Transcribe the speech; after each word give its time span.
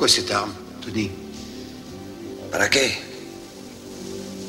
Pourquoi 0.00 0.16
cette 0.16 0.30
arme, 0.30 0.54
Tony 0.80 1.10
Para 2.50 2.70
qué 2.70 2.90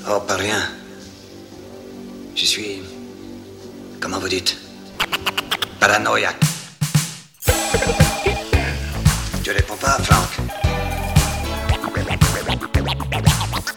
Oh, 0.10 0.22
pas 0.26 0.38
rien. 0.38 0.62
Je 2.34 2.46
suis. 2.46 2.82
Comment 4.00 4.18
vous 4.20 4.30
dites 4.30 4.56
Paranoïaque. 5.78 6.40
Tu 9.44 9.52
réponds 9.52 9.76
pas, 9.76 9.98
Franck 10.02 10.30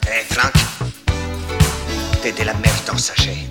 Hé, 0.07 0.25
Franck 0.31 0.53
T'es 2.23 2.31
de 2.31 2.45
la 2.45 2.55
merde 2.55 2.91
en 2.93 2.99
sachet. 2.99 3.49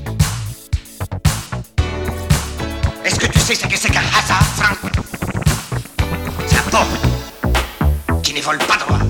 Est-ce 3.04 3.20
que 3.20 3.28
tu 3.28 3.40
sais 3.40 3.56
ce 3.56 3.68
que 3.68 3.78
c'est 3.78 3.92
qu'un 3.92 4.00
hasard, 4.00 4.46
Franck 4.56 4.93
vole 8.44 8.58
pas 8.58 8.78
droit. 8.78 9.03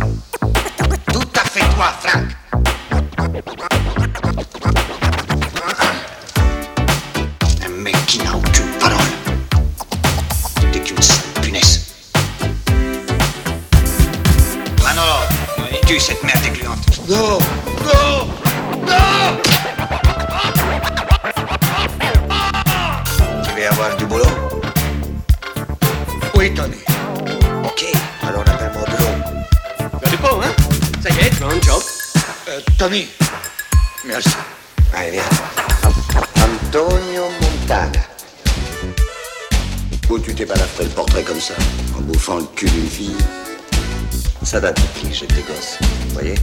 Tony. 32.84 33.08
Merci. 34.04 34.36
Allez, 34.94 35.12
viens. 35.12 35.24
Antonio 36.36 37.30
Montana. 37.40 37.92
Où 40.10 40.20
tu 40.20 40.36
t'es 40.36 40.44
baladé 40.44 40.68
le 40.82 40.90
portrait 40.90 41.24
comme 41.24 41.40
ça, 41.40 41.54
en 41.98 42.02
bouffant 42.02 42.40
le 42.40 42.46
cul 42.58 42.70
d'une 42.70 42.90
fille? 42.90 43.16
Ça 44.44 44.60
date 44.60 44.82
depuis 44.82 45.08
que 45.08 45.16
j'étais 45.16 45.46
gosse. 45.48 45.78
Vous 45.80 46.14
voyez? 46.16 46.36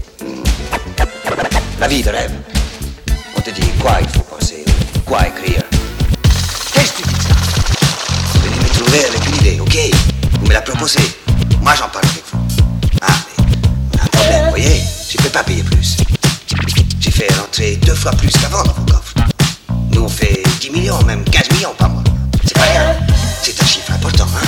La 1.78 1.88
vie 1.88 2.02
de 2.02 2.08
rêve. 2.08 2.32
On 3.36 3.42
te 3.42 3.50
dit 3.50 3.68
quoi 3.78 3.98
il 4.00 4.08
faut 4.08 4.22
penser, 4.22 4.64
quoi 5.04 5.28
écrire. 5.28 5.62
Qu'est-ce 6.72 6.92
que 6.92 7.02
tu 7.02 7.08
dis 7.08 7.20
ça? 7.20 7.34
Venez 8.40 8.56
me 8.56 8.78
trouver 8.78 9.04
avec 9.04 9.26
une 9.26 9.36
idée, 9.36 9.60
ok? 9.60 9.76
Vous 10.40 10.46
me 10.46 10.54
la 10.54 10.62
proposez. 10.62 11.18
Moi 11.60 11.74
j'en 11.74 11.90
parle 11.90 12.06
avec 12.06 12.24
vous. 12.32 12.38
Ah, 13.02 13.12
mais 13.36 13.44
on 13.92 13.98
a 13.98 14.04
un 14.04 14.06
problème, 14.06 14.44
vous 14.44 14.50
voyez? 14.50 14.82
Je 15.10 15.18
peux 15.18 15.28
pas 15.28 15.44
payer 15.44 15.62
plus. 15.64 15.99
Deux 17.90 17.96
fois 17.96 18.12
plus 18.12 18.30
qu'avant 18.30 18.62
dans 18.62 18.72
vos 18.72 18.84
coffres. 18.84 19.14
Nous 19.90 20.02
on 20.02 20.08
fait 20.08 20.44
10 20.60 20.70
millions, 20.70 21.02
même 21.06 21.24
15 21.24 21.50
millions 21.50 21.74
par 21.76 21.90
mois. 21.90 22.04
C'est 22.44 22.54
pas 22.54 22.62
rien. 22.62 22.94
C'est 23.42 23.60
un 23.60 23.66
chiffre 23.66 23.90
important, 23.90 24.28
hein 24.32 24.46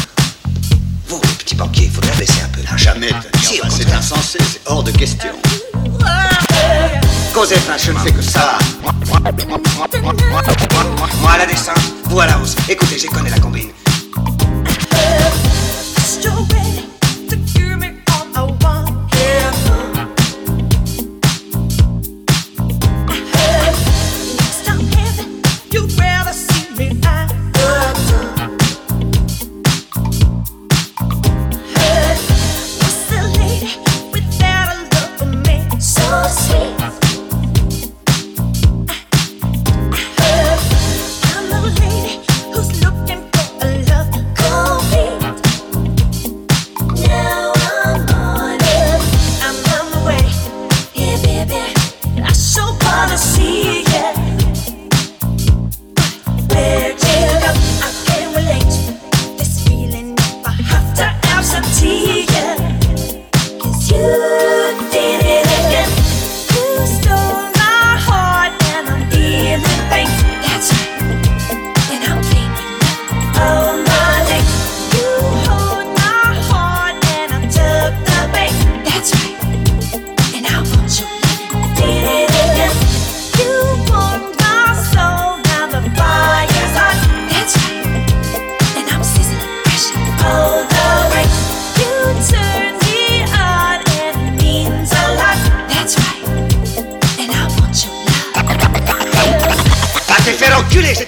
Vous, 1.09 1.21
les 1.21 1.35
petits 1.35 1.57
banquiers, 1.57 1.87
il 1.87 1.91
faudrait 1.91 2.17
laisser 2.21 2.41
un 2.41 2.49
peu 2.51 2.63
là. 2.63 2.77
Jamais. 2.77 3.11
Si, 3.43 3.59
Enfin, 3.59 3.67
au 3.67 3.71
c'est 3.77 3.93
insensé, 3.93 4.39
c'est 4.49 4.61
hors 4.67 4.85
de 4.85 4.93
question. 4.93 5.33
Franchement. 7.33 7.77
Je 7.85 7.91
ne 7.91 7.99
fais 7.99 8.13
que 8.13 8.23
ça. 8.23 8.59
Moi 11.21 11.33
à 11.33 11.39
la 11.39 11.47
descente, 11.47 11.75
vous 12.05 12.21
à 12.21 12.27
la 12.29 12.39
hausse. 12.39 12.55
Écoutez, 12.69 12.97
j'ai 12.97 13.09
connais 13.09 13.31
la 13.31 13.41
combine. 13.41 13.71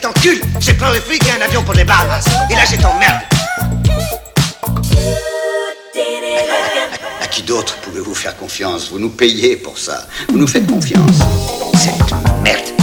Enculer, 0.06 0.37
je 0.37 0.41
t'encule 0.41 0.60
Je 0.60 0.72
prends 0.72 0.91
le 0.91 1.00
fric 1.00 1.22
et 1.26 1.41
un 1.41 1.44
avion 1.44 1.62
pour 1.62 1.75
les 1.75 1.84
Bahamas. 1.84 2.25
Et 2.50 2.54
là, 2.54 2.62
je 2.70 2.76
t'emmerde. 2.76 3.20
À 7.22 7.26
qui 7.26 7.42
d'autre 7.42 7.76
pouvez-vous 7.82 8.14
faire 8.14 8.37
confiance? 8.37 8.91
Vous 8.91 8.98
nous 8.98 9.10
payez 9.10 9.56
pour 9.56 9.78
ça. 9.78 10.06
Vous 10.28 10.38
nous 10.38 10.47
faites 10.47 10.66
confiance. 10.66 11.19
Cette 11.75 12.14
merde. 12.43 12.73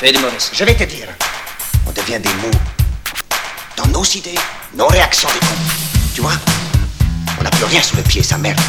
Je 0.00 0.06
vais 0.06 0.12
faire 0.12 0.20
du 0.20 0.26
mauvais 0.26 0.38
sang. 0.38 0.52
Je 0.52 0.64
vais 0.64 0.74
te 0.76 0.84
dire. 0.84 1.08
On 1.84 1.90
devient 1.90 2.20
des 2.20 2.28
mous. 2.34 2.56
Dans 3.76 3.86
nos 3.88 4.04
idées, 4.04 4.38
nos 4.76 4.86
réactions 4.86 5.28
des 5.28 5.40
cons. 5.40 5.54
Tu 6.14 6.20
vois 6.20 6.34
On 7.40 7.42
n'a 7.42 7.50
plus 7.50 7.64
rien 7.64 7.82
sous 7.82 7.96
le 7.96 8.02
pied, 8.02 8.22
ça 8.22 8.38
merde. 8.38 8.60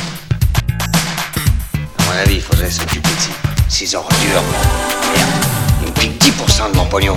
mon 2.08 2.12
avis, 2.14 2.36
il 2.38 2.42
faudrait 2.42 2.72
s'occuper 2.72 3.10
de 3.10 3.70
ces, 3.70 3.86
ces 3.86 3.96
ordures. 3.96 4.42
Merde, 5.16 5.30
il 5.82 5.88
me 5.90 5.94
pique 5.94 6.20
10% 6.20 6.72
de 6.72 6.78
mon 6.78 6.86
pognon. 6.86 7.16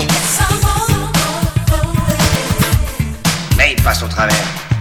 Mais 3.56 3.72
il 3.74 3.82
passe 3.82 4.02
au 4.02 4.08
travers. 4.08 4.71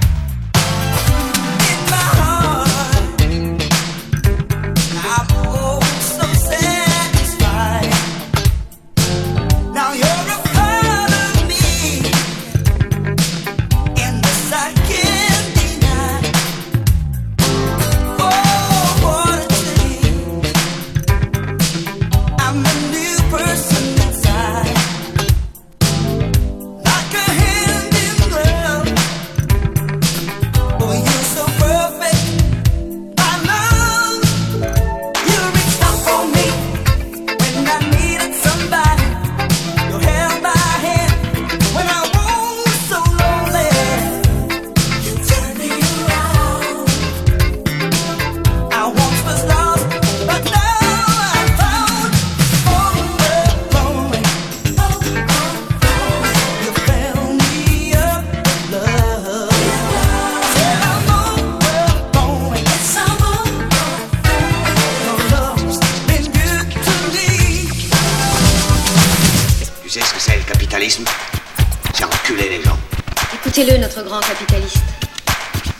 Capitaliste. 74.31 74.77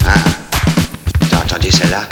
Ah, 0.06 0.16
t'as 1.30 1.38
entendu 1.38 1.72
celle-là? 1.72 2.04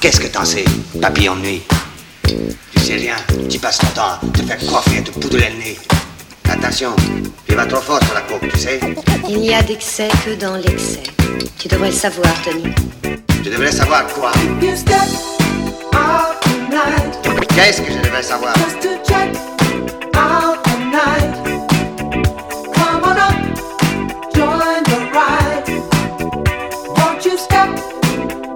Qu'est-ce 0.00 0.18
que 0.18 0.26
t'en 0.26 0.44
sais, 0.44 0.64
papillon 1.00 1.36
de 1.36 1.42
nuit 1.42 1.62
Tu 2.26 2.80
sais 2.80 2.94
rien, 2.94 3.14
tu 3.48 3.58
passes 3.60 3.78
ton 3.78 3.86
temps 3.88 4.02
à 4.02 4.20
te 4.36 4.42
faire 4.42 4.58
coiffer 4.58 4.98
et 4.98 5.02
te 5.04 5.10
poudrer 5.12 5.50
le 5.50 5.58
nez. 5.58 5.78
Attention, 6.50 6.96
tu 7.46 7.54
vas 7.54 7.66
trop 7.66 7.80
fort 7.80 8.00
sur 8.02 8.14
la 8.14 8.22
coke, 8.22 8.48
tu 8.52 8.58
sais 8.58 8.80
Il 9.28 9.38
n'y 9.38 9.54
a 9.54 9.62
d'excès 9.62 10.08
que 10.24 10.34
dans 10.34 10.56
l'excès. 10.56 11.04
Tu 11.58 11.68
devrais 11.68 11.90
le 11.90 11.96
savoir, 11.96 12.32
Tony. 12.42 12.64
Tu 13.44 13.50
devrais 13.50 13.70
savoir 13.70 14.06
quoi? 14.08 14.32
Qu'est-ce 17.54 17.82
que 17.82 17.92
je 17.92 17.98
devrais 17.98 18.22
savoir? 18.24 18.54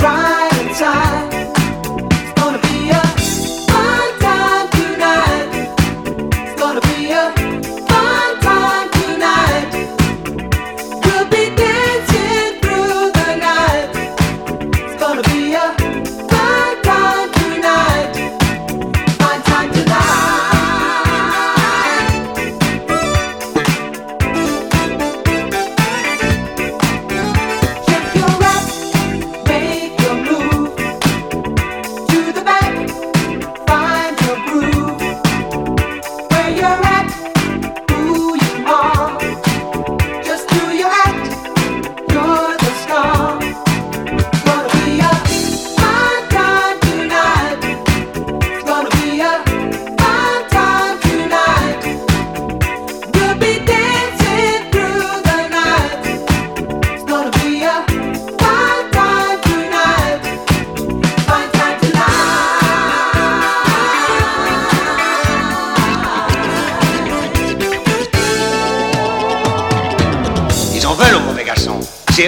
side. 0.07 0.36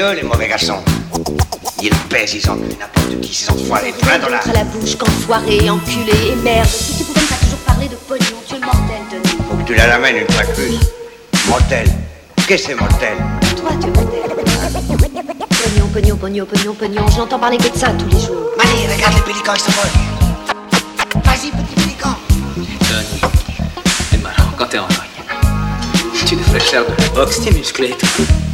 Eux 0.09 0.15
les 0.15 0.23
mauvais 0.23 0.49
garçons. 0.49 0.83
Ils 1.83 1.95
pèsent, 2.09 2.35
ils 2.35 2.51
enculent 2.51 2.77
n'importe 2.79 3.21
qui, 3.21 3.35
ces 3.35 3.51
enfoirés, 3.51 3.93
plein 3.93 4.19
dans 4.19 4.29
la... 4.29 4.39
Contre 4.39 4.55
la 4.55 4.65
bouche, 4.65 4.97
qu'enfoiré, 4.97 5.69
enculé 5.71 6.13
et 6.33 6.37
merde. 6.37 6.69
Si 6.69 6.99
tu 6.99 7.05
pouvais 7.05 7.27
pas 7.27 7.35
toujours 7.37 7.59
parler 7.59 7.89
de 7.89 7.95
pognon, 7.95 8.25
tu 8.47 8.55
es 8.55 8.59
mortel, 8.59 9.01
Tony. 9.11 9.37
Faut 9.49 9.57
que 9.57 9.63
tu 9.65 9.75
la 9.75 9.87
ramènes 9.87 10.17
une 10.17 10.33
fois 10.33 10.45
de 10.45 10.53
plus. 10.53 10.79
Mortel. 11.49 11.87
Qu'est-ce 12.47 12.63
que 12.63 12.69
c'est 12.69 12.75
mortel? 12.75 13.17
Toi, 13.57 13.71
tu 13.81 13.87
es 13.87 13.91
mortel. 13.91 14.21
Pognon, 15.63 15.87
pognon, 15.93 16.17
pognon, 16.17 16.47
pognon, 16.47 16.75
pognon. 16.75 17.09
J'entends 17.15 17.39
parler 17.39 17.59
que 17.59 17.69
de 17.69 17.79
ça 17.79 17.89
tous 17.99 18.07
les 18.07 18.21
jours. 18.21 18.51
Mani, 18.57 18.87
regarde 18.93 19.15
les 19.15 19.23
pélicans, 19.23 19.55
ils 19.55 19.61
s'envolent. 19.61 19.91
Vas-y, 21.25 21.51
petit 21.51 21.75
pélican. 21.75 22.17
Tony, 22.55 23.21
t'es 24.11 24.19
marrant 24.19 24.53
quand 24.57 24.67
t'es 24.67 24.79
en. 24.79 24.89
Tu 26.27 26.37
devrais 26.37 26.61
faire 26.61 26.85
de 26.85 27.03
la 27.03 27.09
boxe, 27.11 27.41
t'es 27.41 27.51
musclé 27.51 27.89
et 27.89 27.97
tout. 27.97 28.48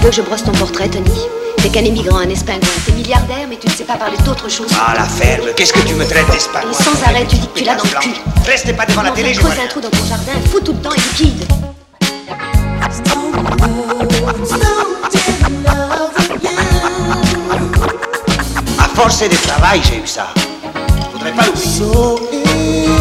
Tu 0.00 0.06
veux 0.06 0.10
que 0.12 0.16
je 0.16 0.22
brosse 0.22 0.42
ton 0.42 0.52
portrait, 0.52 0.88
Tony 0.88 1.10
T'es 1.58 1.68
qu'un 1.68 1.84
émigrant, 1.84 2.20
un 2.20 2.30
espingouin. 2.30 2.66
T'es 2.86 2.92
milliardaire, 2.92 3.46
mais 3.46 3.58
tu 3.58 3.66
ne 3.68 3.72
sais 3.72 3.84
pas 3.84 3.96
parler 3.96 4.16
d'autre 4.24 4.48
chose. 4.48 4.68
Ah, 4.72 4.94
la 4.96 5.04
ferme, 5.04 5.48
qu'est-ce 5.54 5.74
que 5.74 5.80
tu 5.80 5.92
me 5.92 6.06
traites 6.06 6.30
d'espagnol 6.30 6.72
Et 6.72 6.82
sans 6.82 7.02
arrêt, 7.06 7.26
tu 7.28 7.36
dis 7.36 7.46
que 7.46 7.58
tu 7.58 7.64
l'as 7.64 7.74
dans 7.74 7.84
le 7.84 8.00
cul. 8.00 8.14
Restez 8.46 8.72
pas 8.72 8.86
devant 8.86 9.02
la 9.02 9.10
télé, 9.10 9.34
je 9.34 9.40
vois 9.42 9.50
creuser 9.50 9.66
un 9.66 9.68
trou 9.68 9.80
dans 9.82 9.90
ton 9.90 10.06
jardin, 10.06 10.32
fous 10.50 10.60
tout 10.60 10.72
le 10.72 10.78
temps 10.78 10.94
et 10.94 11.00
liquide. 11.00 11.44
À 18.78 18.88
force 18.94 19.20
de 19.20 19.36
travail, 19.48 19.82
j'ai 19.84 19.98
eu 19.98 20.06
ça. 20.06 20.28
Faudrait 21.12 21.32
pas 21.32 21.44
l'oublier. 21.44 22.99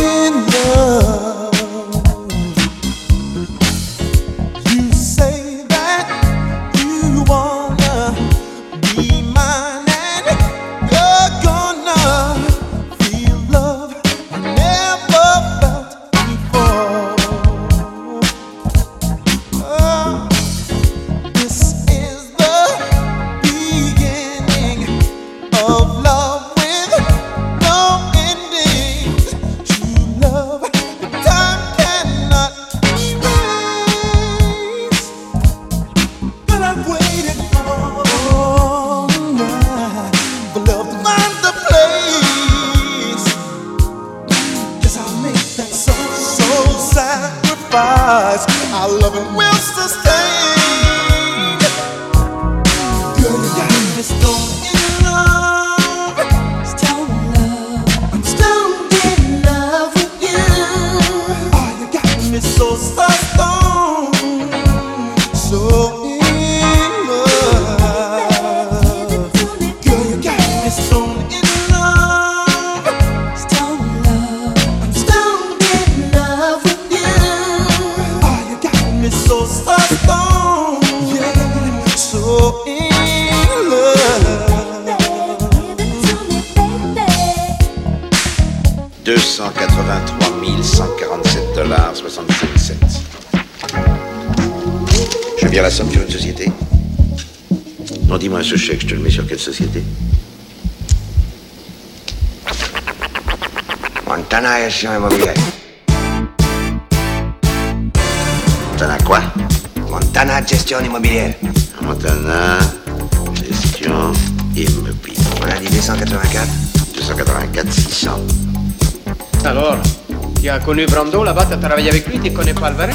Connu 120.70 120.86
Brando 120.86 121.24
là-bas, 121.24 121.48
tu 121.48 121.54
as 121.54 121.58
travaillé 121.58 121.90
avec 121.90 122.06
lui, 122.06 122.20
tu 122.20 122.32
connais 122.32 122.54
pas 122.54 122.68
Alvarez 122.68 122.94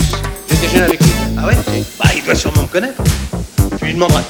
Je 0.49 0.55
déjeune 0.55 0.83
avec 0.83 1.01
lui. 1.01 1.11
Ah 1.37 1.47
ouais 1.49 1.57
Bah, 1.99 2.09
il 2.15 2.23
doit 2.23 2.37
sûrement 2.37 2.63
me 2.63 2.69
connaître. 2.69 3.03
Tu 3.77 3.87
lui 3.87 3.95
demanderas. 3.95 4.23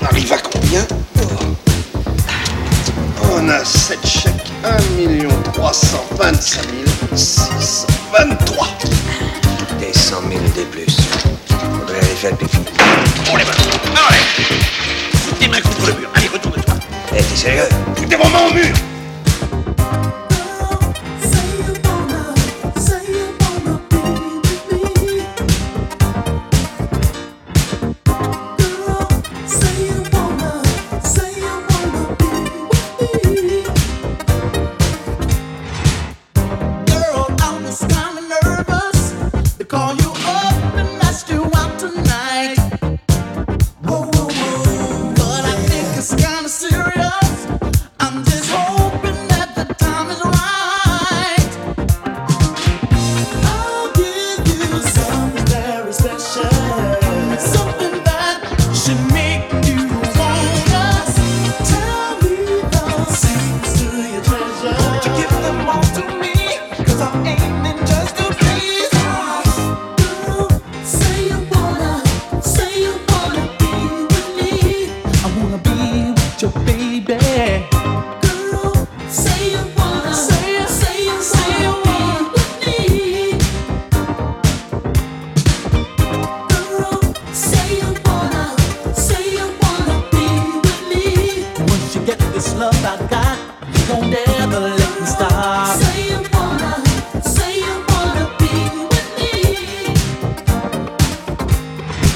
On 0.00 0.04
arrive 0.04 0.32
à 0.32 0.38
combien 0.38 0.86
On 3.32 3.48
a 3.48 3.64
7 3.64 3.98
chèques. 4.06 4.32
1 4.62 5.50
325 5.54 6.62
623. 7.16 8.68
Des 9.80 9.92
100 9.92 10.20
000 10.20 10.40
de 10.40 10.62
plus. 10.70 10.96
Faudrait 11.80 11.98
aller 11.98 12.14
faire 12.14 12.36
pipi. 12.36 12.58
On 13.32 13.36
les 13.36 13.42
va. 13.42 13.50
Allez 14.08 14.18
Foutez 15.14 15.48
mains 15.48 15.60
contre 15.62 15.86
le 15.88 15.94
mur. 15.94 16.10
Allez, 16.14 16.28
retourne-toi. 16.28 16.74
Eh, 17.12 17.16
t'es 17.16 17.36
sérieux? 17.36 17.68
Foutez 17.96 18.14
vos 18.14 18.28
mains 18.28 18.46
au 18.48 18.54
mur 18.54 18.72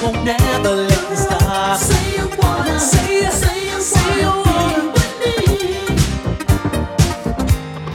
won't 0.02 0.28
ever 0.28 0.75
let 0.88 1.11
me 1.11 1.16
stop. 1.16 1.76
Say 1.78 2.16
you 2.16 2.28
wanna, 2.38 2.78
say, 2.80 3.30
say 3.30 3.71
you, 3.71 3.80
say 3.80 4.21
you 4.21 4.32
wanna 4.44 4.90
with 4.94 5.12
me. 5.21 5.35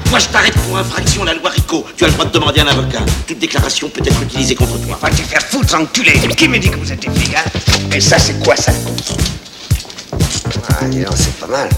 Moi, 0.10 0.20
je 0.20 0.28
t'arrête 0.28 0.54
pour 0.54 0.78
infraction 0.78 1.24
à 1.24 1.26
la 1.26 1.34
loi 1.34 1.50
RICO. 1.50 1.86
Tu 1.98 2.06
as 2.06 2.08
le 2.08 2.14
droit 2.14 2.26
de 2.26 2.32
demander 2.32 2.62
un 2.62 2.68
avocat. 2.68 3.02
Toute 3.28 3.40
déclaration 3.40 3.90
peut 3.90 4.02
être 4.06 4.22
utilisée 4.22 4.56
contre 4.56 4.80
toi. 4.80 4.98
Va 5.02 5.10
te 5.10 5.16
faire 5.16 5.42
foutre, 5.42 5.76
enculé 5.76 6.14
Qui 6.38 6.48
me 6.48 6.58
dit 6.58 6.70
que 6.70 6.78
vous 6.78 6.92
êtes 6.92 7.02
des 7.02 7.10
flics, 7.10 7.36
hein 7.36 7.44
Et 7.94 8.00
ça, 8.00 8.18
c'est 8.18 8.40
quoi 8.40 8.56
ça? 8.56 8.72
Ah, 10.70 10.86
dis 10.86 11.04
donc, 11.04 11.14
c'est 11.16 11.36
pas 11.38 11.48
mal. 11.48 11.70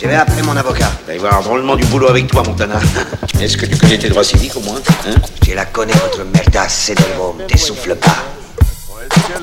Je 0.00 0.06
vais 0.06 0.14
appeler 0.14 0.42
mon 0.42 0.56
avocat. 0.56 0.92
Il 1.08 1.20
va 1.20 1.24
y 1.24 1.28
avoir 1.28 1.42
drôlement 1.42 1.76
du 1.76 1.84
boulot 1.86 2.08
avec 2.08 2.26
toi, 2.26 2.42
Montana. 2.42 2.78
Est-ce 3.40 3.56
que 3.56 3.64
tu 3.64 3.76
connais 3.78 3.98
tes 3.98 4.10
droits 4.10 4.24
civiques 4.24 4.56
au 4.56 4.60
moins 4.60 4.80
hein? 5.06 5.14
Je 5.46 5.54
la 5.54 5.64
connais, 5.64 5.94
votre 5.94 6.24
merdasse, 6.24 6.74
c'est 6.86 6.94
de 6.94 7.04
l'homme. 7.16 7.46
T'essouffle 7.46 7.94
pas. 7.96 8.43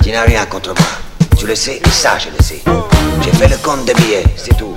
Tu 0.04 0.12
n'as 0.12 0.24
rien 0.24 0.46
contre 0.46 0.70
moi. 0.70 0.88
Tu 1.38 1.46
le 1.48 1.56
sais, 1.56 1.82
et 1.84 1.90
ça, 1.90 2.18
je 2.18 2.30
le 2.30 2.44
sais. 2.44 2.62
J'ai 3.24 3.32
fait 3.32 3.48
le 3.48 3.58
compte 3.58 3.86
des 3.86 3.94
billets, 3.94 4.24
c'est 4.36 4.56
tout. 4.58 4.76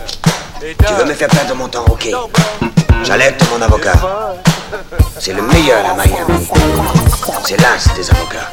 Tu 0.61 0.95
veux 0.95 1.05
me 1.05 1.15
faire 1.15 1.29
perdre 1.29 1.55
mon 1.55 1.69
temps, 1.69 1.85
ok. 1.89 2.09
J'alerte 3.03 3.43
mon 3.51 3.61
avocat. 3.63 3.93
C'est 5.19 5.33
le 5.33 5.43
meilleur 5.43 5.85
à 5.87 5.95
Miami. 5.95 6.49
C'est 7.45 7.61
l'as 7.61 7.95
des 7.95 8.11
avocats. 8.11 8.51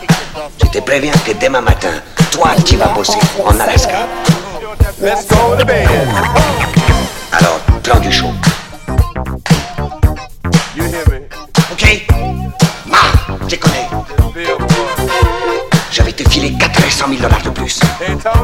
Je 0.63 0.69
te 0.69 0.79
préviens 0.79 1.13
que 1.25 1.31
demain 1.33 1.61
matin, 1.61 1.93
toi, 2.31 2.51
tu 2.65 2.75
vas 2.77 2.87
bosser 2.87 3.19
en 3.43 3.59
Alaska. 3.59 4.07
Alors, 7.31 7.59
plan 7.83 7.99
du 7.99 8.11
show. 8.11 8.31
Ok? 11.71 12.05
Ma, 12.85 12.97
je 13.47 13.55
connais. 13.55 13.90
Filer 16.31 16.53
400 16.53 17.07
000 17.09 17.21
dollars 17.21 17.41
de 17.41 17.49
plus. 17.49 17.77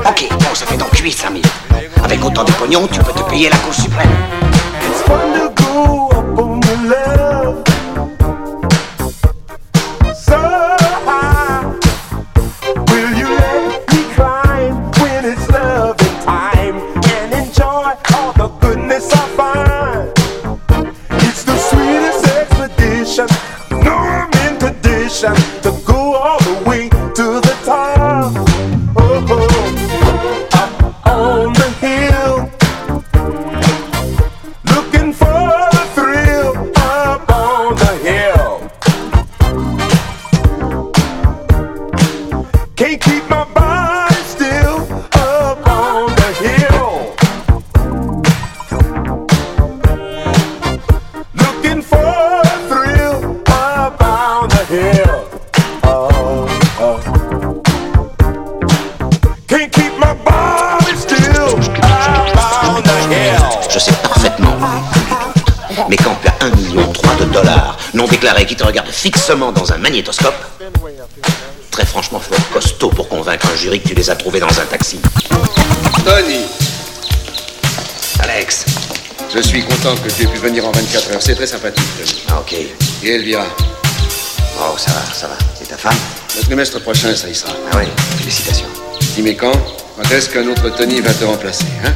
Ok, 0.05 0.27
bon, 0.29 0.53
ça 0.53 0.65
fait 0.65 0.75
donc 0.75 0.93
800 0.93 1.29
000. 1.31 1.41
Avec 2.03 2.21
autant 2.21 2.43
de 2.43 2.51
pognon, 2.51 2.85
tu 2.91 2.99
peux 2.99 3.13
te 3.13 3.21
payer 3.29 3.49
la 3.49 3.55
Cour 3.55 3.73
suprême. 3.73 4.09
Fixement 69.27 69.51
dans 69.51 69.73
un 69.73 69.77
magnétoscope, 69.77 70.35
très 71.69 71.85
franchement, 71.85 72.17
faut 72.17 72.33
être 72.33 72.49
costaud 72.49 72.87
pour 72.87 73.09
convaincre 73.09 73.45
un 73.53 73.57
jury 73.57 73.81
que 73.81 73.89
tu 73.89 73.93
les 73.93 74.09
as 74.09 74.15
trouvés 74.15 74.39
dans 74.39 74.47
un 74.47 74.65
taxi. 74.65 75.01
Tony, 76.05 76.45
Alex. 78.19 78.63
je 79.35 79.41
suis 79.41 79.65
content 79.65 79.95
que 79.97 80.09
tu 80.09 80.23
aies 80.23 80.27
pu 80.27 80.37
venir 80.37 80.65
en 80.65 80.71
24 80.71 81.11
heures. 81.11 81.21
C'est 81.21 81.35
très 81.35 81.45
sympathique, 81.45 81.83
Tony. 81.97 82.23
Ah, 82.29 82.39
ok. 82.39 82.53
Et 82.53 83.15
Elvira, 83.15 83.45
Oh, 84.61 84.77
ça 84.77 84.91
va, 84.91 85.13
ça 85.13 85.27
va. 85.27 85.35
Et 85.61 85.65
ta 85.65 85.75
femme? 85.75 85.97
Le 86.37 86.43
trimestre 86.43 86.79
prochain, 86.79 87.13
ça 87.13 87.27
y 87.27 87.35
sera. 87.35 87.51
Ah 87.73 87.79
oui, 87.79 87.85
félicitations. 88.19 88.69
Estimez 89.01 89.35
quand? 89.35 89.51
Quand 89.51 90.09
est-ce 90.09 90.29
qu'un 90.29 90.47
autre 90.47 90.69
Tony 90.69 91.01
va 91.01 91.13
te 91.13 91.25
remplacer, 91.25 91.65
hein? 91.83 91.91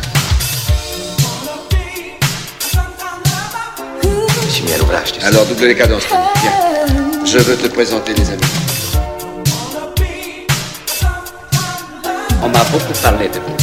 Ooh, 4.04 4.64
mis 4.66 4.74
à 4.74 4.78
l'ouvrage, 4.78 5.14
tu 5.14 5.22
sais. 5.22 5.26
Alors, 5.26 5.46
double 5.46 5.68
les 5.68 5.76
cadences, 5.76 6.04
Tony. 6.10 6.22
Viens. 6.42 6.71
Je 7.26 7.38
veux 7.38 7.56
te 7.56 7.68
présenter 7.68 8.14
les 8.14 8.30
amis. 8.30 8.42
On 12.44 12.50
m'a 12.50 12.64
beaucoup 12.66 12.94
parlé 13.02 13.28
de 13.30 13.40
vous, 13.40 13.56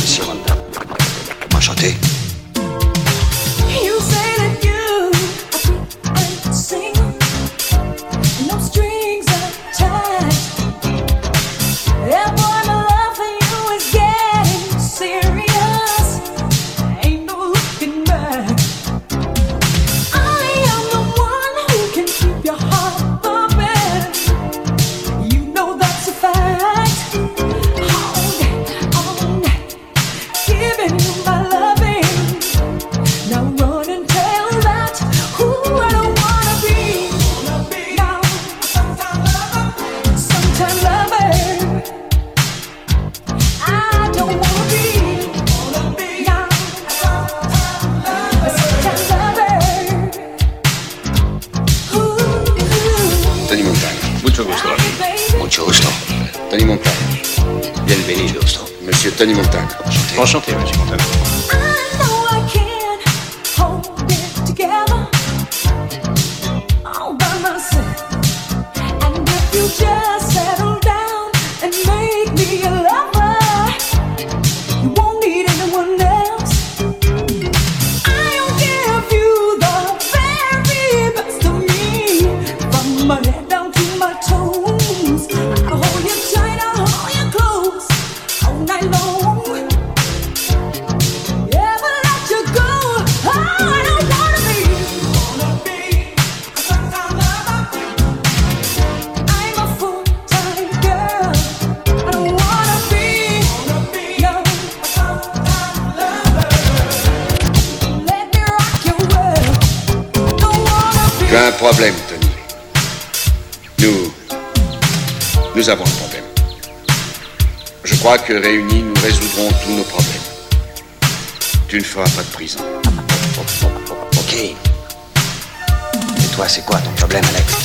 toi, 126.38 126.48
c'est 126.48 126.64
quoi 126.64 126.78
ton 126.78 126.92
problème, 126.92 127.24
Alex 127.30 127.56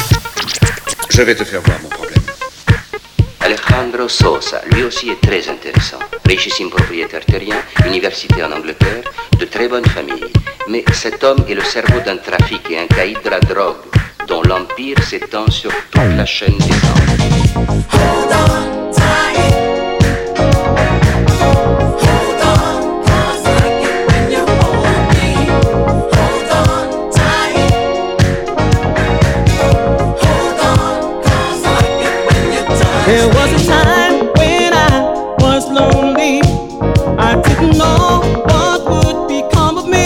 Je 1.12 1.22
vais 1.22 1.36
te 1.36 1.44
faire 1.44 1.62
voir 1.62 1.78
mon 1.84 1.90
problème. 1.90 2.24
Alejandro 3.40 4.10
Sosa, 4.10 4.64
lui 4.72 4.82
aussi 4.82 5.12
est 5.12 5.22
très 5.22 5.48
intéressant. 5.48 6.00
Richissime 6.26 6.72
propriétaire 6.72 7.24
terrien, 7.24 7.58
université 7.86 8.44
en 8.44 8.52
Angleterre, 8.52 9.04
de 9.40 9.46
très 9.46 9.68
bonne 9.68 9.86
famille. 9.86 10.26
Mais 10.68 10.84
cet 10.92 11.24
homme 11.24 11.46
est 11.48 11.54
le 11.54 11.64
cerveau 11.64 12.00
d'un 12.00 12.18
trafic 12.18 12.62
et 12.72 12.80
un 12.80 12.88
caïd 12.88 13.20
de 13.24 13.30
la 13.30 13.42
drogue, 13.42 13.78
dont 14.28 14.42
l'empire 14.42 14.98
s'étend 15.04 15.48
sur 15.52 15.72
toute 15.92 16.18
la 16.18 16.26
chaîne 16.26 16.58
des 16.58 16.70
temps. 16.70 17.04
There 33.06 33.28
was 33.28 33.64
a 33.64 33.68
time 33.68 34.28
when 34.38 34.74
I 34.74 35.36
was 35.40 35.70
lonely. 35.70 36.40
I 37.20 37.36
didn't 37.42 37.78
know 37.78 38.22
what 38.46 38.82
would 38.90 39.28
become 39.28 39.78
of 39.78 39.88
me. 39.90 40.06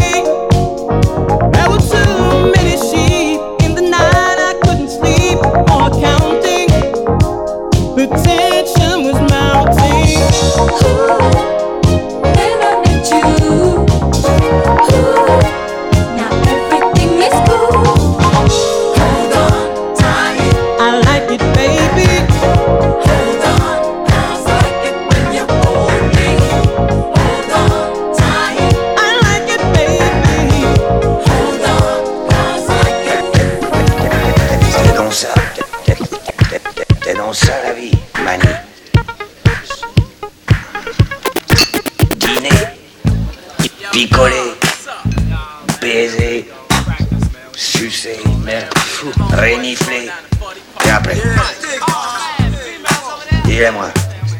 There 1.54 1.70
were 1.70 1.78
too 1.78 2.52
many 2.56 2.76
sheep 2.90 3.40
in 3.66 3.76
the 3.76 3.84
night. 3.84 4.38
I 4.50 4.60
couldn't 4.64 4.90
sleep 4.90 5.38
or 5.76 5.90
counting. 6.02 6.70
The 7.96 8.08
tension 8.26 9.04
was 9.04 9.20
mounting. 9.32 11.37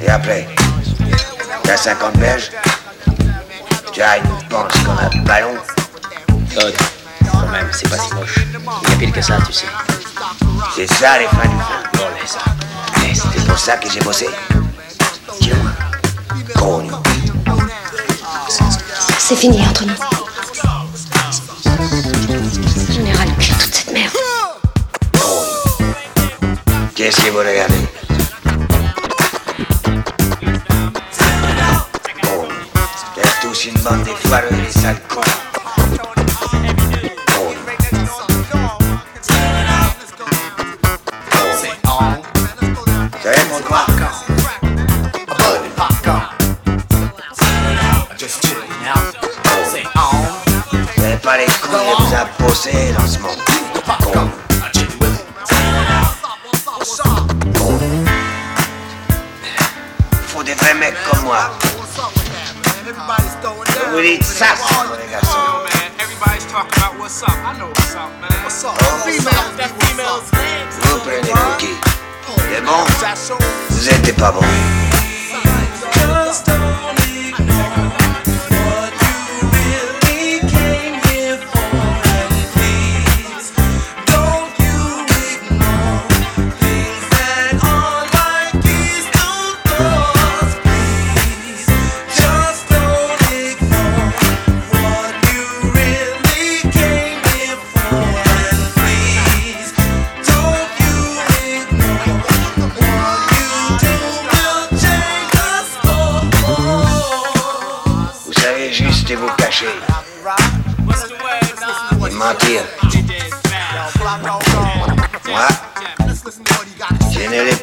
Et 0.04 0.10
après 0.10 0.48
T'as 1.64 1.78
50 1.78 2.18
berges 2.18 2.52
Tu 3.92 4.02
as 4.02 4.18
une 4.18 4.24
pense 4.50 4.74
comme 4.86 4.98
un 5.00 5.24
ballon 5.24 5.56
Todd, 6.54 6.74
quand 7.32 7.48
même, 7.52 7.68
c'est 7.72 7.90
pas 7.90 7.98
si 7.98 8.14
moche. 8.14 8.36
Il 8.84 8.90
y 8.90 8.94
a 8.94 8.96
pire 8.98 9.12
que 9.12 9.22
ça, 9.22 9.38
tu 9.46 9.54
sais. 9.54 9.66
C'est 10.76 10.88
ça 10.88 11.20
les 11.20 11.28
fins 11.28 11.48
du 11.48 11.58
fin. 11.58 11.84
Bon, 11.94 12.06
laisse 12.20 12.32
ça. 12.32 12.40
Et 13.06 13.14
c'est 13.14 13.46
pour 13.46 13.58
ça 13.58 13.78
que 13.78 13.90
j'ai 13.90 14.00
bossé. 14.00 14.28
Nom. 16.56 17.02
C'est 19.20 19.36
fini 19.36 19.62
entre 19.68 19.86
nous. 19.86 19.94
J'en 22.90 23.06
ai 23.06 23.14
ras 23.14 23.26
le 23.26 23.32
cul 23.40 23.52
de 23.52 23.62
toute 23.62 23.76
cette 23.76 23.92
merde. 23.92 24.12
Qu'est-ce 26.96 27.22
que 27.22 27.30
vous 27.30 27.40
regardez? 27.40 27.77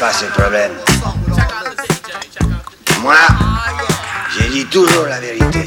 Pas 0.05 0.13
ce 0.13 0.27
problème. 0.27 0.73
Moi, 3.01 3.15
j'ai 4.33 4.49
dit 4.51 4.67
toujours 4.67 5.07
la 5.09 5.19
vérité. 5.19 5.65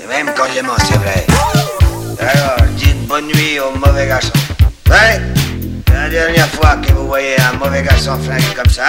Et 0.00 0.06
même 0.06 0.30
quand 0.36 0.48
je 0.54 0.62
mens, 0.62 0.78
c'est 0.78 0.98
vrai. 0.98 1.26
Alors, 2.20 2.56
dites 2.76 3.04
bonne 3.08 3.26
nuit 3.26 3.58
au 3.58 3.76
mauvais 3.76 4.06
garçon. 4.06 4.30
Ouais 4.88 5.20
La 5.92 6.08
dernière 6.08 6.48
fois 6.50 6.76
que 6.76 6.92
vous 6.92 7.08
voyez 7.08 7.34
un 7.40 7.54
mauvais 7.58 7.82
garçon 7.82 8.16
flingué 8.24 8.54
comme 8.54 8.70
ça, 8.70 8.84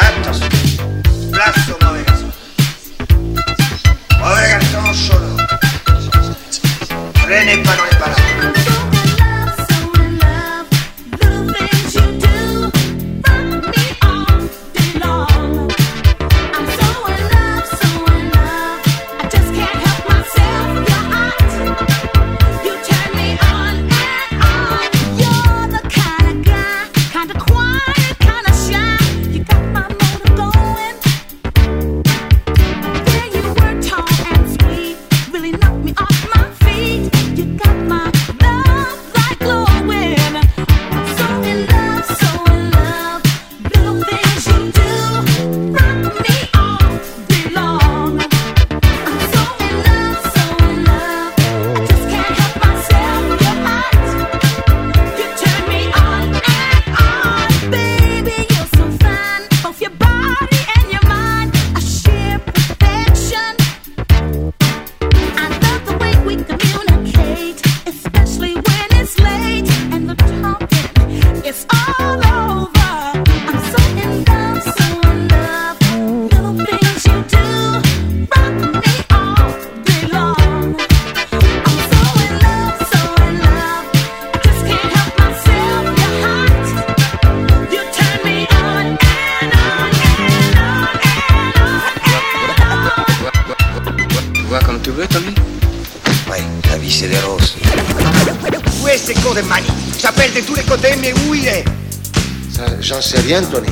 rien, 103.28 103.42
Tony. 103.44 103.68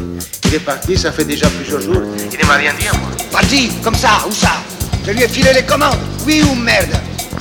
Il 0.46 0.54
est 0.54 0.60
parti, 0.60 0.98
ça 0.98 1.12
fait 1.13 1.24
déjà 1.24 1.48
plusieurs 1.50 1.80
jours. 1.80 2.02
Il 2.32 2.38
ne 2.38 2.46
m'a 2.46 2.56
rien 2.56 2.74
dit 2.78 2.88
à 2.88 2.94
moi. 2.98 3.08
Parti, 3.32 3.72
comme 3.84 3.96
ça, 3.96 4.10
où 4.28 4.32
ça 4.32 4.52
Je 5.06 5.12
lui 5.12 5.24
ai 5.24 5.28
filé 5.30 5.54
les 5.54 5.63
commandes. 5.63 6.00
Oui 6.26 6.44
ou 6.44 6.56
merde 6.56 6.94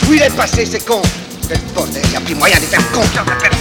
Où 0.07 0.13
il 0.13 0.23
est 0.23 0.37
passé, 0.37 0.65
ce 0.65 0.79
con 0.79 1.03
Quel 1.49 1.59
bordel, 1.75 2.03
il 2.05 2.11
n'y 2.11 2.17
a 2.17 2.21
plus 2.21 2.37
moyen 2.37 2.57
de 2.57 2.67
faire 2.67 2.91
confiance 2.93 3.29
à 3.29 3.35
personne. 3.35 3.59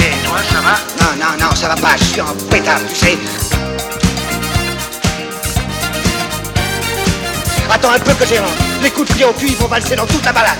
Et 0.00 0.26
toi, 0.26 0.38
ça 0.50 0.60
va? 0.60 0.78
Non, 1.00 1.12
non, 1.22 1.46
non, 1.46 1.54
ça 1.54 1.68
va 1.68 1.76
pas, 1.76 1.96
je 1.96 2.04
suis 2.04 2.20
en 2.20 2.34
pétard, 2.50 2.80
tu 2.88 3.06
sais. 3.06 3.18
Attends 7.70 7.92
un 7.92 8.00
peu 8.00 8.12
que 8.14 8.26
j'ai 8.26 8.38
rentre. 8.38 8.52
Les 8.82 8.90
coups 8.90 9.08
de 9.08 9.14
pied 9.14 9.24
au 9.24 9.32
cul, 9.32 9.46
ils 9.46 9.56
vont 9.56 9.68
valser 9.68 9.94
dans 9.94 10.06
toute 10.06 10.24
la 10.24 10.32
balade. 10.32 10.58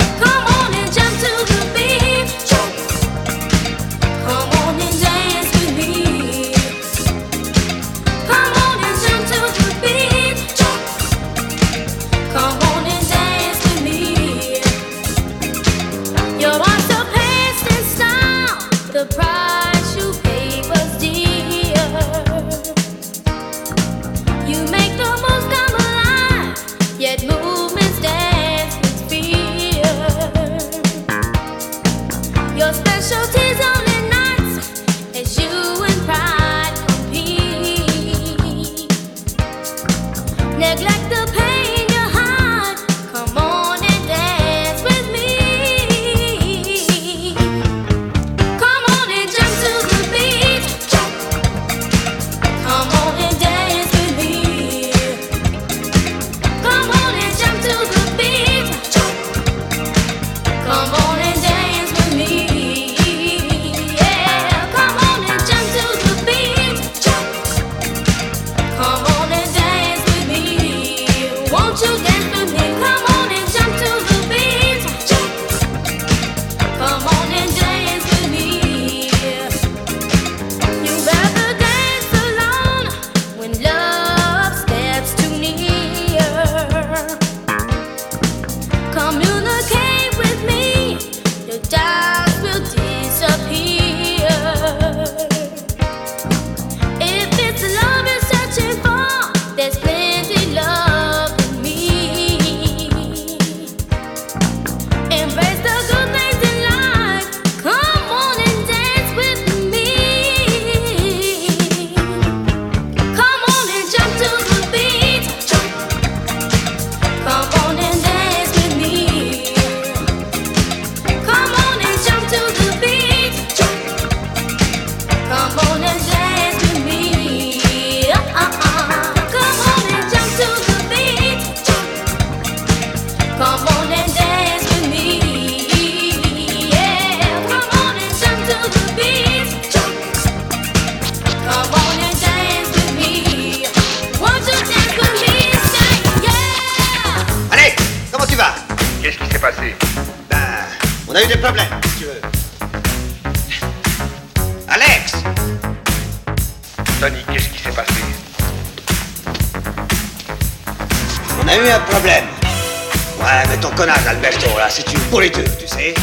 Alberto, 164.12 164.46
là, 164.59 164.68
c'est 164.68 164.92
une 164.92 165.01
pourriture, 165.11 165.57
tu 165.59 165.66
sais. 165.66 165.94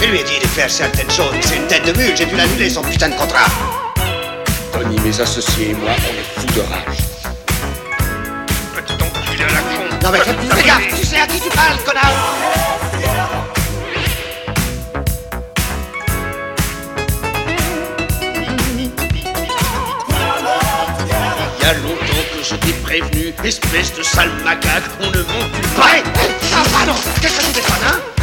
Je 0.00 0.06
lui 0.06 0.20
ai 0.20 0.22
dit 0.22 0.38
de 0.40 0.46
faire 0.46 0.70
certaines 0.70 1.10
choses, 1.10 1.34
c'est 1.40 1.56
une 1.56 1.66
tête 1.66 1.84
de 1.84 1.98
mule, 1.98 2.16
j'ai 2.16 2.24
dû 2.24 2.36
l'annuler 2.36 2.70
son 2.70 2.82
putain 2.82 3.08
de 3.08 3.16
contrat. 3.16 3.50
Tony, 4.72 4.96
mes 5.00 5.20
associés 5.20 5.70
et 5.70 5.74
moi, 5.74 5.90
on 5.90 6.12
est 6.14 6.40
fous 6.40 6.54
de 6.54 6.60
rage. 6.60 6.98
Petit 8.76 8.92
enculé 8.92 9.42
à 9.42 9.46
la 9.48 9.60
con. 9.60 10.04
Non 10.04 10.10
mais 10.12 10.20
fais, 10.20 10.62
gaffe, 10.62 11.00
tu 11.00 11.04
sais 11.04 11.20
à 11.20 11.26
qui 11.26 11.40
tu 11.40 11.48
parles, 11.48 11.78
connard 11.84 12.57
je 22.48 22.54
t'ai 22.54 22.72
prévenu, 22.72 23.34
espèce 23.44 23.94
de 23.94 24.02
sale 24.02 24.30
macaque, 24.42 24.84
on 25.00 25.10
ne 25.10 25.18
monte 25.18 25.76
pas. 25.76 25.96
Hey, 25.96 26.00
hey, 26.00 26.30
ah, 26.54 26.86
non, 26.86 26.94
qu'est-ce 27.20 27.36
que 27.36 27.42
ça 27.42 27.48
vous 27.48 27.86
hein 27.86 28.17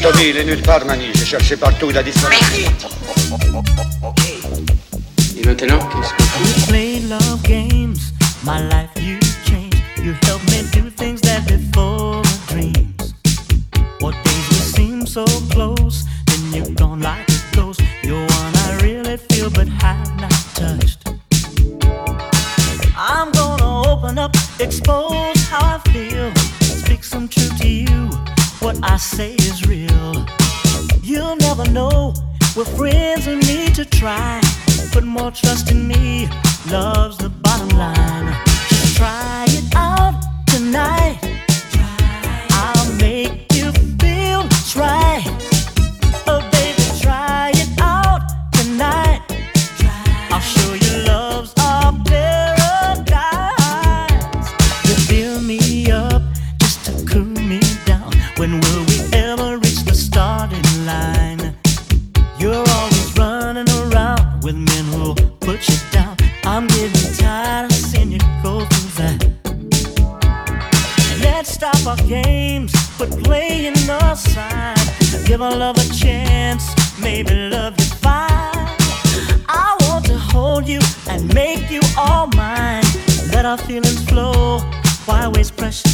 Tony, 0.00 0.12
Tony, 0.12 0.28
il 0.30 0.36
est 0.38 0.44
nulle 0.44 0.62
part, 0.62 0.84
Mani. 0.86 1.06
J'ai 1.14 1.24
cherché 1.24 1.56
partout, 1.56 1.90
il 1.90 1.98
a 1.98 2.02
disparu. 2.02 2.34
Et 5.36 5.46
maintenant, 5.46 5.78
qu'est-ce 5.78 6.14
qu'on 6.14 6.72
fait? 6.72 7.00
of 75.62 75.76
a 75.76 75.94
chance. 75.94 76.64
Maybe 77.00 77.34
love 77.48 77.74
you 77.78 77.86
fine. 77.86 78.68
I 79.48 79.76
want 79.82 80.04
to 80.06 80.18
hold 80.18 80.66
you 80.66 80.80
and 81.08 81.32
make 81.34 81.70
you 81.70 81.80
all 81.96 82.26
mine. 82.28 82.84
Let 83.32 83.44
our 83.46 83.58
feelings 83.58 84.04
flow. 84.08 84.60
Why 85.06 85.28
waste 85.28 85.56
precious? 85.56 85.93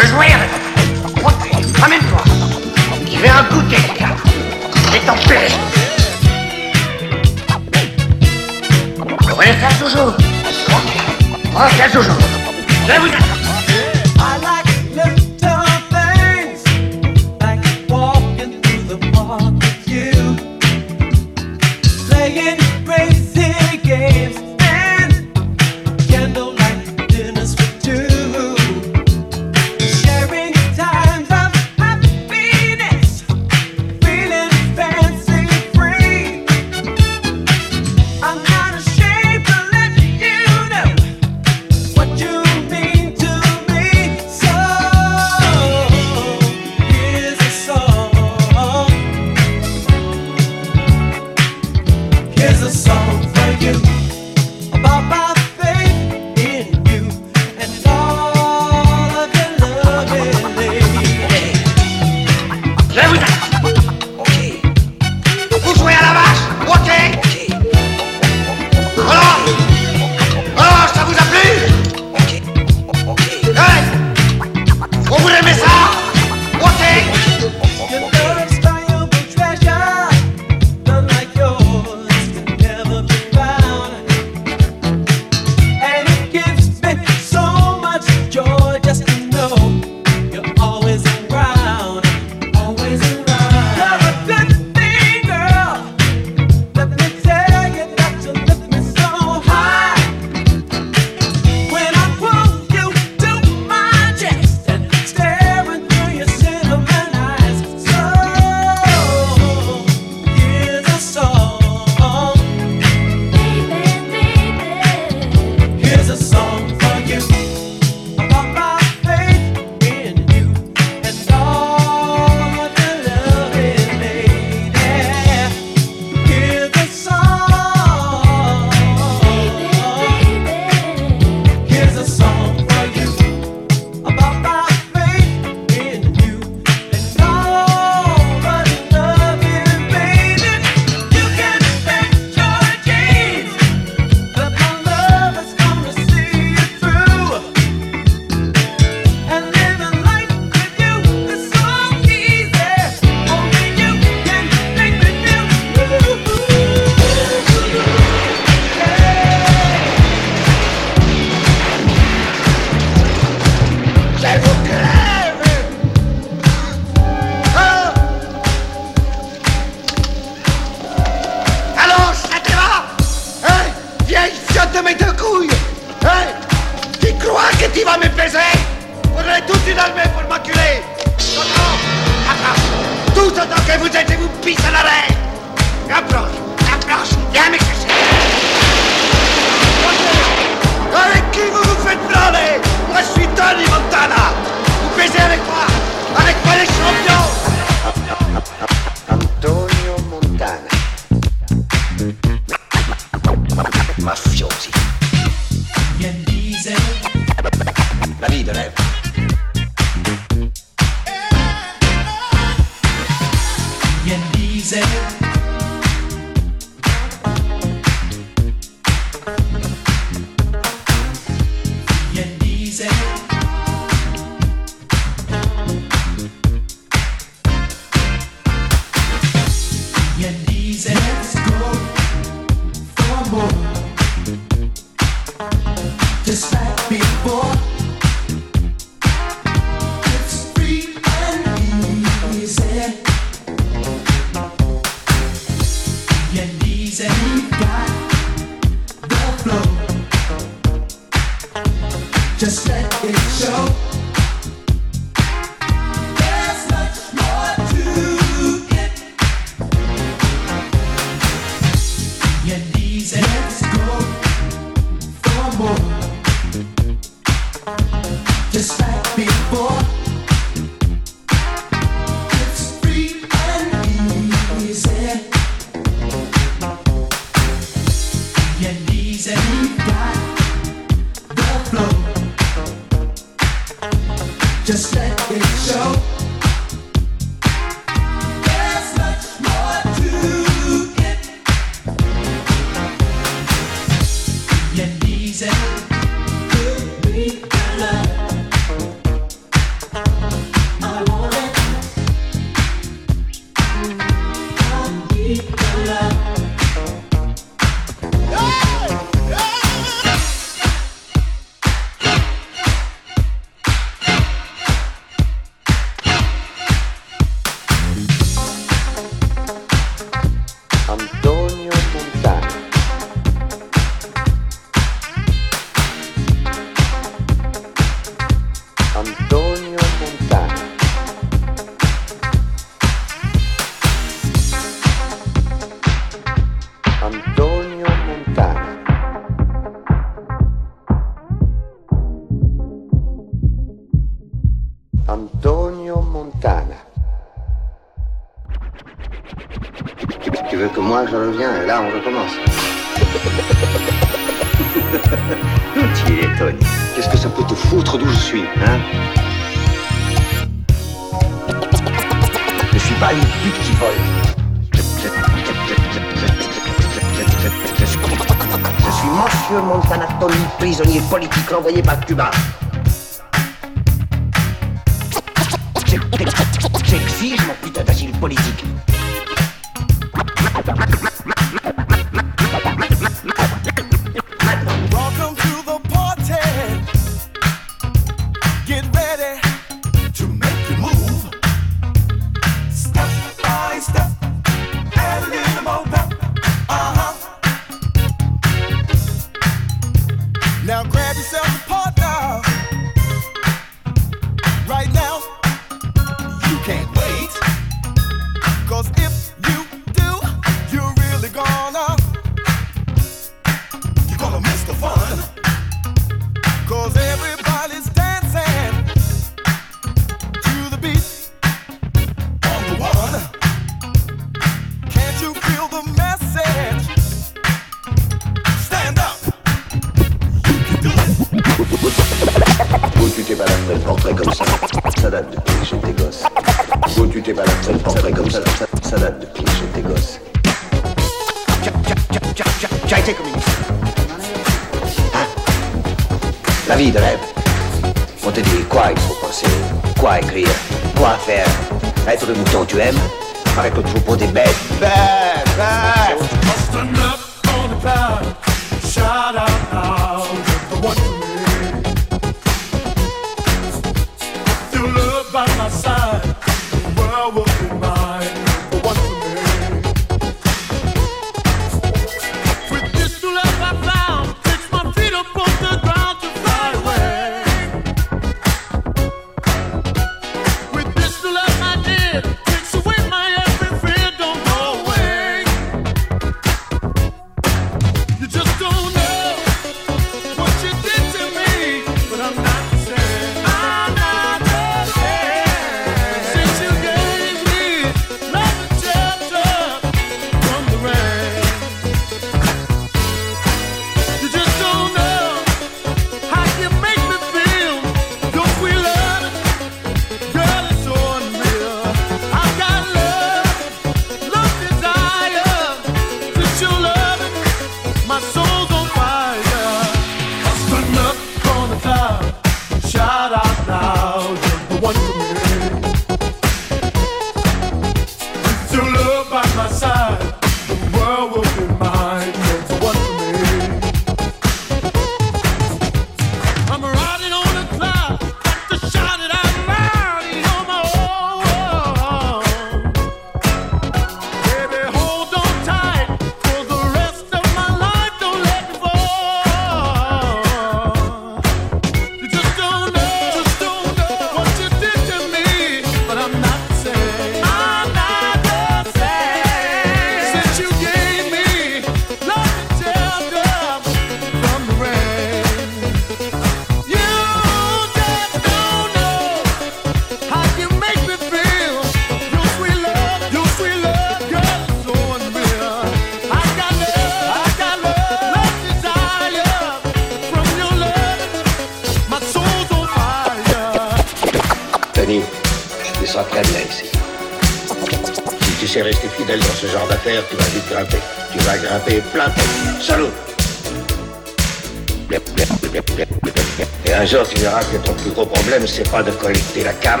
pas 598.90 599.02
de 599.02 599.10
collecter 599.12 599.62
la 599.62 599.72
cam, 599.74 600.00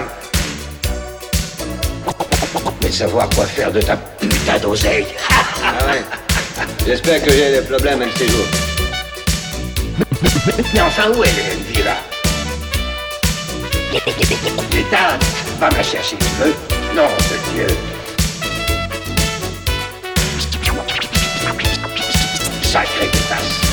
mais 2.82 2.90
savoir 2.90 3.28
quoi 3.30 3.46
faire 3.46 3.70
de 3.70 3.80
ta 3.80 3.96
putain 3.96 4.58
d'oseille. 4.58 5.06
Ah 5.30 5.72
J'espère 6.84 7.22
que 7.22 7.30
j'ai 7.30 7.52
des 7.52 7.60
problèmes 7.62 8.02
un 8.02 8.06
de 8.06 8.12
ces 8.12 8.28
jours. 8.28 8.46
Mais 10.74 10.80
enfin, 10.80 11.08
où 11.10 11.22
est 11.22 11.32
le 11.36 11.42
MV 11.56 11.84
là 11.84 11.96
L'État 14.72 15.18
va 15.60 15.70
me 15.70 15.76
la 15.76 15.82
chercher, 15.82 16.16
tu 16.16 16.42
veux? 16.42 16.54
Non, 16.94 17.06
de 17.06 17.52
Dieu. 17.52 17.66
Sacré 22.62 23.06
détasse. 23.06 23.69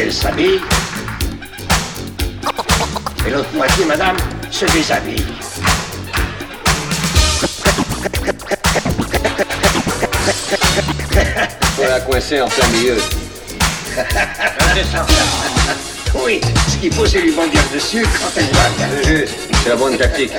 elle 0.00 0.12
s'habille. 0.12 0.60
Et 3.26 3.30
l'autre 3.30 3.48
moitié, 3.54 3.84
madame, 3.84 4.16
se 4.50 4.64
déshabille. 4.66 5.24
Voilà 11.76 12.00
coincé 12.00 12.40
en 12.40 12.48
plein 12.48 12.66
milieu. 12.68 12.96
oui, 16.24 16.40
ce 16.68 16.76
qu'il 16.76 16.94
faut, 16.94 17.06
c'est 17.06 17.20
lui 17.20 17.32
vendre 17.32 17.52
de 17.74 17.78
sucre 17.78 18.08
quand 18.20 18.30
elle 18.36 18.46
va. 18.46 18.70
C'est 19.62 19.68
la 19.68 19.76
bonne 19.76 19.98
tactique. 19.98 20.32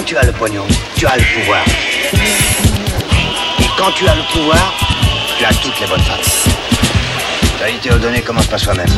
Quand 0.00 0.06
tu 0.06 0.16
as 0.16 0.24
le 0.24 0.32
pognon, 0.32 0.64
tu 0.96 1.06
as 1.06 1.14
le 1.14 1.22
pouvoir. 1.22 1.62
Et 3.58 3.66
quand 3.76 3.92
tu 3.94 4.08
as 4.08 4.14
le 4.14 4.22
pouvoir, 4.32 4.72
tu 5.36 5.44
as 5.44 5.52
toutes 5.52 5.78
les 5.78 5.86
bonnes 5.86 6.00
femmes. 6.00 6.16
Qualité 7.58 7.92
aux 7.92 7.98
données 7.98 8.22
commence 8.22 8.46
par 8.46 8.58
soi-même. 8.58 8.88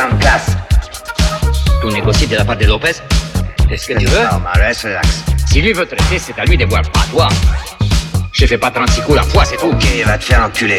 Grande 0.00 0.18
classe. 0.18 0.56
Tout 1.80 1.90
négocie 1.90 2.26
de 2.26 2.36
la 2.36 2.44
part 2.44 2.56
de 2.56 2.64
Lopez? 2.64 2.92
Est-ce 3.70 3.86
que 3.86 3.98
tu 3.98 4.06
veux? 4.06 4.22
Normal, 4.22 4.52
reste 4.56 4.82
relax. 4.82 5.24
Si 5.46 5.60
lui 5.60 5.72
veut 5.72 5.86
traiter, 5.86 6.18
c'est 6.18 6.38
à 6.38 6.44
lui 6.44 6.56
de 6.56 6.64
voir, 6.64 6.82
pas 6.82 7.00
toi. 7.10 7.28
Je 8.32 8.46
fais 8.46 8.58
pas 8.58 8.70
36 8.70 9.02
coups 9.02 9.16
la 9.16 9.22
fois, 9.24 9.44
c'est 9.44 9.56
tout. 9.56 9.66
Ok, 9.66 9.84
va 10.06 10.16
te 10.16 10.24
faire 10.24 10.42
enculer. 10.42 10.78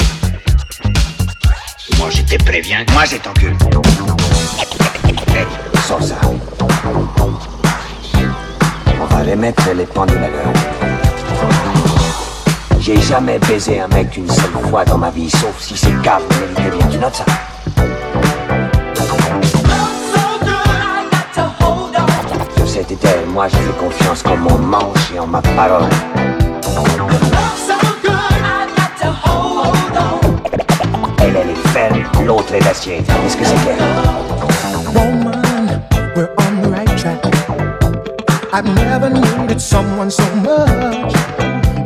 Moi, 1.97 2.09
je 2.09 2.21
te 2.21 2.43
préviens. 2.43 2.83
Moi, 2.93 3.03
j'ai 3.05 3.19
t'encule. 3.19 3.55
Hey, 5.35 5.45
sans 5.87 6.01
ça. 6.01 6.15
On 8.99 9.05
va 9.05 9.17
remettre 9.19 9.71
les 9.75 9.85
pendules 9.85 10.17
à 10.17 10.29
l'heure. 10.29 10.53
J'ai 12.79 12.99
jamais 12.99 13.37
baisé 13.39 13.79
un 13.79 13.87
mec 13.89 14.17
une 14.17 14.29
seule 14.29 14.51
fois 14.69 14.83
dans 14.83 14.97
ma 14.97 15.11
vie, 15.11 15.29
sauf 15.29 15.59
si 15.59 15.77
c'est 15.77 16.01
cave 16.01 16.23
méritait 16.39 16.75
bien. 16.75 16.87
Tu 16.87 16.97
notes 16.97 17.15
ça 17.15 17.25
Cette 22.91 23.05
moi 23.29 23.47
confiance 23.79 24.21
et 25.15 25.19
en 25.19 25.25
ma 25.25 25.41
parole. 25.41 25.87
Elle, 31.19 31.37
elle 31.37 31.49
est 31.51 31.67
ferme, 31.69 32.03
l'autre 32.25 32.53
est 32.53 32.59
d'acier. 32.59 32.97
Est-ce 32.97 33.37
que 33.37 33.45
c'est 33.45 33.55
the. 33.65 33.77
I've 38.53 38.65
never 38.75 39.09
needed 39.09 39.61
someone 39.61 40.11
so 40.11 40.25
much. 40.35 41.13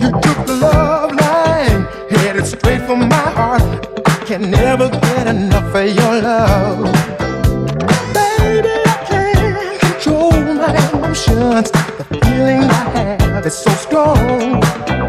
You 0.02 0.10
took 0.10 0.48
the 0.48 0.58
love 0.60 1.12
line, 1.12 1.86
headed 2.10 2.48
straight 2.48 2.82
for 2.82 2.98
my 2.98 3.14
heart. 3.14 3.62
I 4.08 4.26
can 4.26 4.50
never 4.50 4.90
get 4.90 5.28
enough 5.28 5.76
of 5.76 5.86
your 5.86 6.22
love. 6.22 7.35
Emotions. 11.16 11.72
The 11.72 12.20
feeling 12.24 12.64
I 12.64 13.18
have 13.22 13.46
is 13.46 13.58
so 13.58 13.72
strong. 13.72 15.05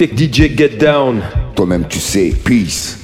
Écoutez 0.00 0.26
DJ 0.26 0.56
Get 0.56 0.78
Down. 0.78 1.20
Toi-même, 1.54 1.86
tu 1.88 1.98
sais, 1.98 2.32
peace. 2.44 2.99